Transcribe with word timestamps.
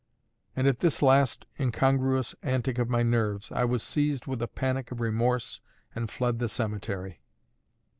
And 0.55 0.65
at 0.67 0.79
this 0.79 1.03
last 1.03 1.45
incongruous 1.59 2.33
antic 2.41 2.79
of 2.79 2.89
my 2.89 3.03
nerves, 3.03 3.51
I 3.51 3.65
was 3.65 3.83
seized 3.83 4.25
with 4.25 4.41
a 4.41 4.47
panic 4.47 4.89
of 4.89 4.99
remorse 4.99 5.61
and 5.93 6.09
fled 6.09 6.39
the 6.39 6.49
cemetery. 6.49 7.21